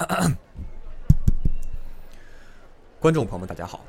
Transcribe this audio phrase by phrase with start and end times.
[2.98, 3.80] 观众朋友们，大家好！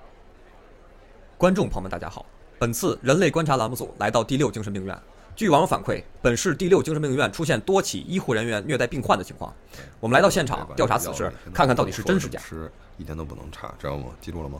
[1.37, 2.25] 观众朋友们，大家好！
[2.59, 4.99] 本次人类观察栏目组来到第六精神病院，
[5.35, 9.53] 据网友反馈，本市第六精神病院出现多起医护人员虐待病患的情况。
[9.99, 12.39] 我们来到现场调查此事，看看到底是真是假。
[12.41, 14.07] 吃一天都不能差，知道吗？
[14.19, 14.59] 记住了吗？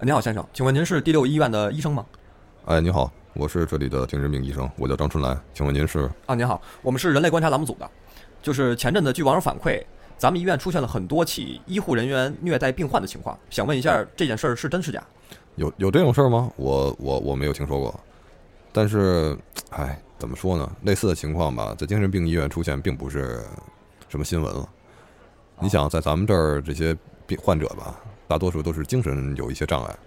[0.00, 2.04] 您好，先生，请问您是第六医院的医生吗？
[2.66, 6.10] 哎，你好，我是这里的精神病医生，我叫张春来，请问您是？
[6.26, 7.88] 啊，您好，我们是人类观察栏目组的，
[8.42, 9.80] 就是前阵子据网友反馈，
[10.22, 15.02] 咱们医院出现了很多起医护人员虐待病患的情况，想问一下这件事儿是真是假？
[15.56, 16.48] 有有这种事儿吗？
[16.54, 18.00] 我我我没有听说过，
[18.72, 19.36] 但是，
[19.70, 20.70] 哎，怎么说呢？
[20.84, 23.42] 类似的情况吧，在精神病医院出现，并不是
[24.08, 24.68] 什么新闻了。
[25.58, 26.96] 你想，在咱们这儿这些
[27.26, 29.98] 病患者吧，大多数都是精神有一些障碍，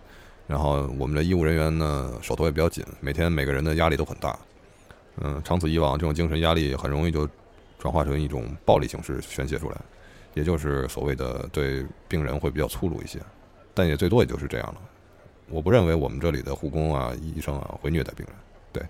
[0.47, 4.39] 然后我们的医务人员呢，手头也比较紧，每天每个人的压力都很大。
[5.17, 7.27] 嗯，长此以往，这种精神压力很容易就
[7.77, 9.75] 转化成一种暴力形式宣泄出来，
[10.35, 13.19] 也就是所谓的对病人会比较粗鲁一些，
[13.73, 14.81] 但也最多也就是这样了。
[15.49, 18.35] 我不认为我们这里的护工啊、医生啊会虐待病人，
[18.73, 18.83] 对。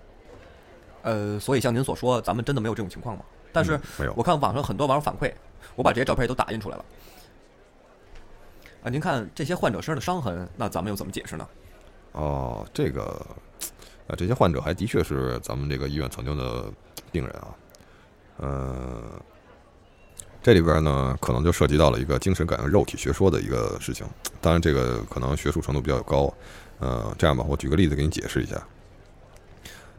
[1.02, 3.24] 呃，所以像您所说，咱们真的没有这种情况吗？
[3.52, 4.12] 但是没有。
[4.16, 5.32] 我看网上很多网友反馈，
[5.76, 6.84] 我把这些照片都打印出来了。
[8.82, 11.48] 啊，您看这些患者身上的伤痕，那咱们又怎么解释呢？
[12.12, 13.24] 哦，这个，
[14.08, 16.64] 啊，这些患者还的确是咱们这个医院曾经的
[17.12, 17.54] 病人啊，
[18.38, 19.02] 呃。
[20.46, 24.06] 这里边呢，可能就涉及到了一个精神感应肉体学说的一个事情。
[24.40, 26.32] 当然，这个可能学术程度比较高。
[26.78, 28.64] 呃，这样吧，我举个例子给你解释一下。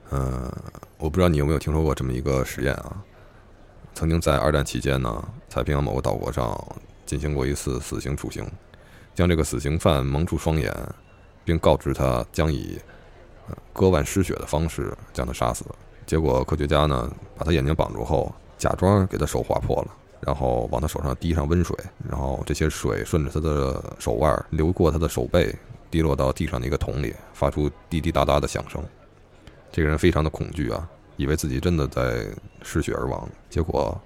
[0.09, 0.50] 呃，
[1.00, 2.95] 我不知道你有没有听说过这么一个实验啊？
[3.94, 6.58] 曾经在二战期间呢，太平洋某个岛国上
[7.06, 8.50] 进行过一次死刑处刑，
[9.14, 10.73] 将这个死刑犯蒙住双眼，
[11.44, 12.80] 并告知他将以
[13.73, 15.66] 割腕失血的方式将他杀死。
[16.06, 19.94] 结果科学家呢，把他眼睛绑住后，假装给他手划破了。
[20.20, 21.78] 然后往他手上滴上温水，
[22.10, 25.54] 然后这些水顺着他的手腕流过他的手背，
[25.92, 28.84] 滴落到地上的一个桶里，发出滴滴答答的响声。
[29.72, 32.25] 这个人非常的恐惧啊，以为自己真的在
[32.64, 33.30] 失血而亡。
[33.50, 34.00] 结果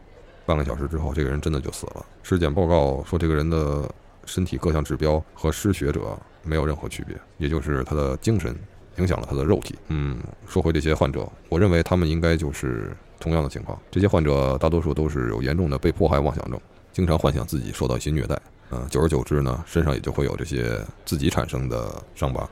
[0.45, 2.05] 半个小时之后，这个人真的就死了。
[2.23, 3.89] 尸检报告说，这个人的
[4.25, 8.53] 身体各项指标和失血者没有任何区别，也就是他的精神
[8.97, 9.75] 影响了他的肉体。
[9.87, 12.95] 嗯，说回这些患者，我认为他们应该就是。
[13.21, 16.59] 同样的情况，这些患者大多数都是有严重的被迫害妄想症，
[16.91, 18.37] 经常幻想自己受到一些虐待。
[18.71, 22.49] 嗯，久而久之呢，身上也就会有这些自己产生的伤疤。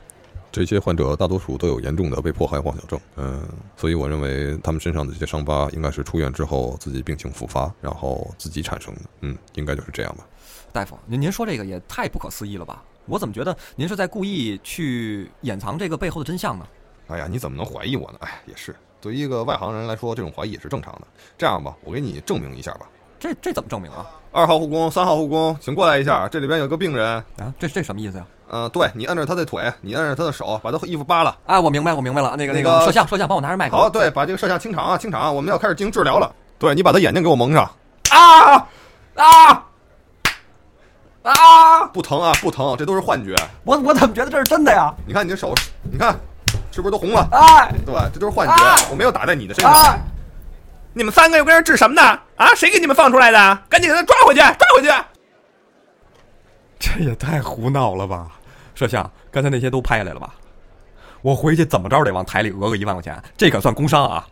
[0.52, 3.00] 这些患者大多数都有严重的被迫害妄想症。
[3.16, 3.42] 嗯，
[3.76, 9.00] 所以我认为他们身上的这些伤疤应该是出院之后自己病情复发，然后自己产生的。
[9.20, 10.26] 嗯，应该就是这样吧。
[10.72, 12.82] 大夫，您您说这个也太不可思议了吧？
[13.06, 16.66] 我怎么觉得您是在故意去掩藏这个背后的真相呢？
[17.08, 18.18] 哎呀，你怎么能怀疑我呢？
[18.20, 18.74] 哎，也是。
[19.00, 21.02] 对于一个外行人来说，这种怀疑也是正常的。
[21.38, 22.80] 这样吧，我给你证明一下吧。
[23.18, 24.06] 这这怎么证明啊？
[24.32, 26.28] 二号护工、三号护工，请过来一下。
[26.28, 27.06] 这里边有个病人
[27.38, 27.52] 啊。
[27.58, 28.26] 这这什么意思呀？
[28.52, 31.36] 嗯，对你摁着他的腿，你摁着他的手，把他衣服扒了。
[31.46, 32.34] 啊，我明白，我明白了。
[32.36, 33.76] 那个那个摄像，摄像，帮我拿着麦克。
[33.76, 35.34] 好，对，把这个摄像清场啊，清场。
[35.34, 36.34] 我们要开始进行治疗了。
[36.58, 37.70] 对你把他眼睛给我蒙上。
[38.10, 38.68] 啊
[39.14, 39.66] 啊
[41.22, 41.86] 啊！
[41.92, 43.36] 不疼啊，不疼，这都是幻觉。
[43.64, 44.92] 我我怎么觉得这是真的呀？
[45.06, 45.52] 你看你的手，
[45.82, 46.18] 你看。
[46.70, 47.28] 是不是都红了？
[47.32, 49.98] 哎，对，这都是幻觉，我没有打在你的身上。
[50.92, 52.02] 你们三个又跟人治什么呢？
[52.36, 53.58] 啊，谁给你们放出来的？
[53.68, 54.88] 赶紧给他抓回去，抓回去！
[56.78, 58.28] 这也太胡闹了吧！
[58.74, 60.34] 摄像，刚才那些都拍下来了吧？
[61.22, 64.26] 我回去怎么着得往台里讹个一万块钱，这可算工伤啊！